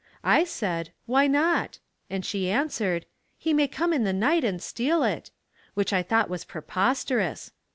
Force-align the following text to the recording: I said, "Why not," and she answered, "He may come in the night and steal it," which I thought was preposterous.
I 0.23 0.45
said, 0.45 0.93
"Why 1.05 1.27
not," 1.27 1.77
and 2.09 2.25
she 2.25 2.49
answered, 2.49 3.05
"He 3.37 3.53
may 3.53 3.67
come 3.67 3.93
in 3.93 4.03
the 4.03 4.11
night 4.11 4.43
and 4.43 4.59
steal 4.59 5.03
it," 5.03 5.29
which 5.75 5.93
I 5.93 6.01
thought 6.01 6.27
was 6.27 6.43
preposterous. 6.43 7.51